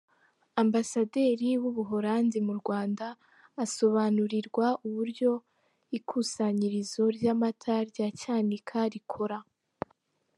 [0.63, 3.07] Ambasaderi w’Ubuholandi mu Rwanda
[3.63, 5.31] asobanurirwa uburyo
[5.97, 9.37] ikusanyirizo ry’amata rya Cyanika rikora.